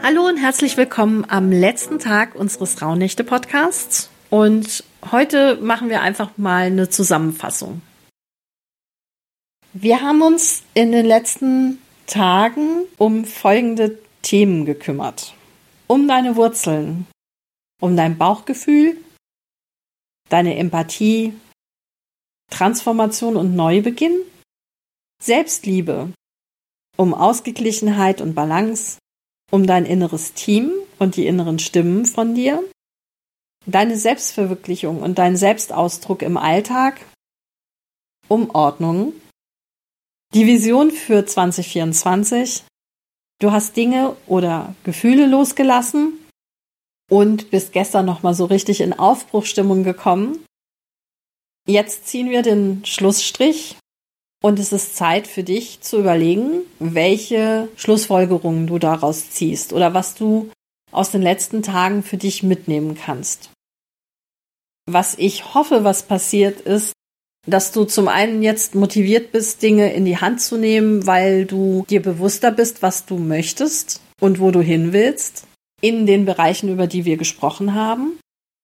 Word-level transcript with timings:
Hallo 0.00 0.26
und 0.26 0.36
herzlich 0.36 0.76
willkommen 0.76 1.24
am 1.28 1.50
letzten 1.50 1.98
Tag 1.98 2.36
unseres 2.36 2.80
Rauhnächte-Podcasts. 2.80 4.08
Und 4.30 4.84
heute 5.10 5.56
machen 5.56 5.90
wir 5.90 6.02
einfach 6.02 6.38
mal 6.38 6.66
eine 6.66 6.88
Zusammenfassung. 6.88 7.82
Wir 9.72 10.00
haben 10.00 10.22
uns 10.22 10.62
in 10.74 10.92
den 10.92 11.04
letzten 11.04 11.78
Tagen 12.06 12.84
um 12.96 13.24
folgende 13.24 13.98
Themen 14.22 14.64
gekümmert. 14.64 15.34
Um 15.88 16.06
deine 16.06 16.36
Wurzeln, 16.36 17.06
um 17.80 17.96
dein 17.96 18.16
Bauchgefühl, 18.16 18.96
deine 20.28 20.56
Empathie, 20.56 21.34
Transformation 22.50 23.36
und 23.36 23.56
Neubeginn, 23.56 24.20
Selbstliebe, 25.20 26.12
um 26.96 27.14
Ausgeglichenheit 27.14 28.20
und 28.20 28.34
Balance, 28.34 28.98
um 29.50 29.66
dein 29.66 29.86
inneres 29.86 30.34
Team 30.34 30.72
und 30.98 31.16
die 31.16 31.26
inneren 31.26 31.58
Stimmen 31.58 32.04
von 32.04 32.34
dir, 32.34 32.62
deine 33.66 33.96
Selbstverwirklichung 33.96 35.02
und 35.02 35.18
deinen 35.18 35.36
Selbstausdruck 35.36 36.22
im 36.22 36.36
Alltag, 36.36 37.00
um 38.28 38.50
Ordnung, 38.50 39.12
die 40.34 40.46
Vision 40.46 40.90
für 40.90 41.24
2024, 41.24 42.64
du 43.40 43.52
hast 43.52 43.76
Dinge 43.76 44.16
oder 44.26 44.74
Gefühle 44.84 45.26
losgelassen 45.26 46.12
und 47.10 47.50
bist 47.50 47.72
gestern 47.72 48.04
nochmal 48.04 48.34
so 48.34 48.44
richtig 48.44 48.82
in 48.82 48.92
Aufbruchstimmung 48.92 49.84
gekommen. 49.84 50.44
Jetzt 51.66 52.06
ziehen 52.06 52.28
wir 52.30 52.42
den 52.42 52.84
Schlussstrich 52.84 53.76
und 54.42 54.58
es 54.58 54.72
ist 54.72 54.96
Zeit 54.96 55.26
für 55.26 55.42
dich 55.42 55.80
zu 55.80 55.98
überlegen, 55.98 56.62
welche 56.78 57.68
Schlussfolgerungen 57.76 58.66
du 58.66 58.78
daraus 58.78 59.30
ziehst 59.30 59.72
oder 59.72 59.94
was 59.94 60.14
du 60.14 60.50
aus 60.92 61.10
den 61.10 61.22
letzten 61.22 61.62
Tagen 61.62 62.02
für 62.02 62.16
dich 62.16 62.42
mitnehmen 62.42 62.96
kannst. 62.96 63.50
Was 64.86 65.16
ich 65.18 65.54
hoffe, 65.54 65.84
was 65.84 66.04
passiert 66.04 66.60
ist, 66.62 66.92
dass 67.46 67.72
du 67.72 67.84
zum 67.84 68.08
einen 68.08 68.42
jetzt 68.42 68.74
motiviert 68.74 69.32
bist, 69.32 69.62
Dinge 69.62 69.92
in 69.92 70.04
die 70.04 70.18
Hand 70.18 70.40
zu 70.40 70.56
nehmen, 70.56 71.06
weil 71.06 71.44
du 71.44 71.84
dir 71.88 72.02
bewusster 72.02 72.50
bist, 72.50 72.82
was 72.82 73.06
du 73.06 73.18
möchtest 73.18 74.00
und 74.20 74.40
wo 74.40 74.50
du 74.50 74.60
hin 74.60 74.92
willst, 74.92 75.46
in 75.80 76.06
den 76.06 76.24
Bereichen, 76.24 76.68
über 76.68 76.86
die 76.86 77.04
wir 77.04 77.16
gesprochen 77.16 77.74
haben. 77.74 78.18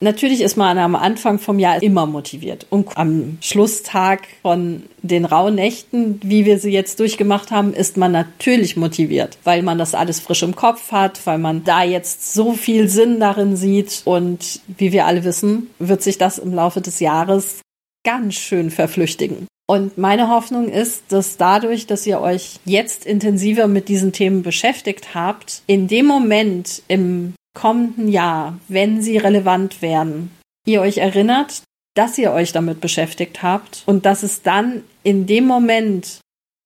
Natürlich 0.00 0.42
ist 0.42 0.56
man 0.56 0.78
am 0.78 0.94
Anfang 0.94 1.40
vom 1.40 1.58
Jahr 1.58 1.82
immer 1.82 2.06
motiviert. 2.06 2.66
Und 2.70 2.96
am 2.96 3.38
Schlusstag 3.40 4.28
von 4.42 4.84
den 5.02 5.24
rauen 5.24 5.56
Nächten, 5.56 6.20
wie 6.22 6.44
wir 6.44 6.60
sie 6.60 6.70
jetzt 6.70 7.00
durchgemacht 7.00 7.50
haben, 7.50 7.74
ist 7.74 7.96
man 7.96 8.12
natürlich 8.12 8.76
motiviert, 8.76 9.38
weil 9.42 9.62
man 9.62 9.76
das 9.76 9.96
alles 9.96 10.20
frisch 10.20 10.44
im 10.44 10.54
Kopf 10.54 10.92
hat, 10.92 11.26
weil 11.26 11.38
man 11.38 11.64
da 11.64 11.82
jetzt 11.82 12.32
so 12.32 12.52
viel 12.52 12.88
Sinn 12.88 13.18
darin 13.18 13.56
sieht. 13.56 14.02
Und 14.04 14.60
wie 14.68 14.92
wir 14.92 15.04
alle 15.04 15.24
wissen, 15.24 15.70
wird 15.80 16.02
sich 16.02 16.16
das 16.16 16.38
im 16.38 16.54
Laufe 16.54 16.80
des 16.80 17.00
Jahres 17.00 17.60
ganz 18.04 18.34
schön 18.34 18.70
verflüchtigen. 18.70 19.48
Und 19.66 19.98
meine 19.98 20.28
Hoffnung 20.28 20.68
ist, 20.68 21.02
dass 21.08 21.36
dadurch, 21.36 21.86
dass 21.86 22.06
ihr 22.06 22.20
euch 22.20 22.60
jetzt 22.64 23.04
intensiver 23.04 23.66
mit 23.66 23.88
diesen 23.88 24.12
Themen 24.12 24.42
beschäftigt 24.42 25.14
habt, 25.14 25.62
in 25.66 25.88
dem 25.88 26.06
Moment 26.06 26.82
im 26.86 27.34
kommenden 27.58 28.08
Jahr, 28.08 28.58
wenn 28.68 29.02
sie 29.02 29.18
relevant 29.18 29.82
werden, 29.82 30.30
ihr 30.64 30.80
euch 30.80 30.98
erinnert, 30.98 31.62
dass 31.96 32.16
ihr 32.16 32.32
euch 32.32 32.52
damit 32.52 32.80
beschäftigt 32.80 33.42
habt 33.42 33.82
und 33.86 34.06
dass 34.06 34.22
es 34.22 34.42
dann 34.42 34.84
in 35.02 35.26
dem 35.26 35.46
Moment 35.46 36.20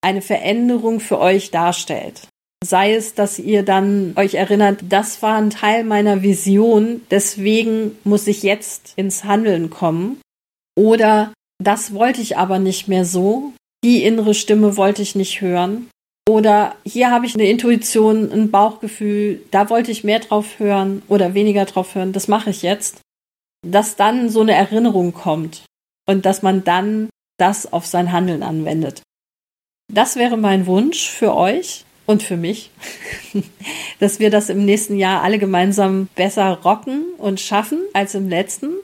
eine 0.00 0.22
Veränderung 0.22 1.00
für 1.00 1.18
euch 1.18 1.50
darstellt. 1.50 2.28
Sei 2.64 2.94
es, 2.94 3.14
dass 3.14 3.38
ihr 3.38 3.62
dann 3.62 4.14
euch 4.16 4.34
erinnert, 4.34 4.80
das 4.88 5.20
war 5.20 5.36
ein 5.36 5.50
Teil 5.50 5.84
meiner 5.84 6.22
Vision, 6.22 7.02
deswegen 7.10 7.96
muss 8.04 8.26
ich 8.26 8.42
jetzt 8.42 8.94
ins 8.96 9.24
Handeln 9.24 9.68
kommen. 9.68 10.20
Oder 10.74 11.32
das 11.62 11.92
wollte 11.92 12.22
ich 12.22 12.38
aber 12.38 12.58
nicht 12.58 12.88
mehr 12.88 13.04
so, 13.04 13.52
die 13.84 14.02
innere 14.04 14.34
Stimme 14.34 14.76
wollte 14.76 15.02
ich 15.02 15.14
nicht 15.14 15.40
hören. 15.42 15.88
Oder 16.28 16.74
hier 16.84 17.10
habe 17.10 17.24
ich 17.24 17.34
eine 17.34 17.48
Intuition, 17.48 18.30
ein 18.30 18.50
Bauchgefühl, 18.50 19.40
da 19.50 19.70
wollte 19.70 19.90
ich 19.90 20.04
mehr 20.04 20.18
drauf 20.18 20.58
hören 20.58 21.00
oder 21.08 21.32
weniger 21.32 21.64
drauf 21.64 21.94
hören, 21.94 22.12
das 22.12 22.28
mache 22.28 22.50
ich 22.50 22.60
jetzt. 22.60 23.00
Dass 23.66 23.96
dann 23.96 24.28
so 24.28 24.42
eine 24.42 24.52
Erinnerung 24.52 25.14
kommt 25.14 25.64
und 26.06 26.26
dass 26.26 26.42
man 26.42 26.64
dann 26.64 27.08
das 27.38 27.72
auf 27.72 27.86
sein 27.86 28.12
Handeln 28.12 28.42
anwendet. 28.42 29.00
Das 29.90 30.16
wäre 30.16 30.36
mein 30.36 30.66
Wunsch 30.66 31.08
für 31.08 31.34
euch 31.34 31.86
und 32.04 32.22
für 32.22 32.36
mich, 32.36 32.72
dass 33.98 34.20
wir 34.20 34.28
das 34.28 34.50
im 34.50 34.66
nächsten 34.66 34.98
Jahr 34.98 35.22
alle 35.22 35.38
gemeinsam 35.38 36.08
besser 36.14 36.58
rocken 36.62 37.06
und 37.16 37.40
schaffen 37.40 37.80
als 37.94 38.14
im 38.14 38.28
letzten. 38.28 38.74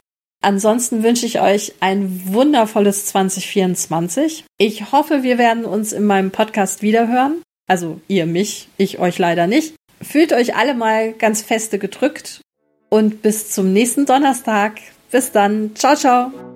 Ansonsten 0.44 1.02
wünsche 1.02 1.24
ich 1.24 1.40
euch 1.40 1.72
ein 1.80 2.20
wundervolles 2.26 3.06
2024. 3.06 4.44
Ich 4.58 4.92
hoffe, 4.92 5.22
wir 5.22 5.38
werden 5.38 5.64
uns 5.64 5.92
in 5.92 6.04
meinem 6.04 6.30
Podcast 6.32 6.82
wiederhören. 6.82 7.40
Also 7.66 8.02
ihr 8.08 8.26
mich, 8.26 8.68
ich 8.76 8.98
euch 8.98 9.18
leider 9.18 9.46
nicht. 9.46 9.74
Fühlt 10.02 10.34
euch 10.34 10.54
alle 10.54 10.74
mal 10.74 11.14
ganz 11.14 11.40
feste 11.40 11.78
gedrückt 11.78 12.42
und 12.90 13.22
bis 13.22 13.52
zum 13.52 13.72
nächsten 13.72 14.04
Donnerstag. 14.04 14.80
Bis 15.10 15.32
dann. 15.32 15.70
Ciao, 15.76 15.96
ciao. 15.96 16.53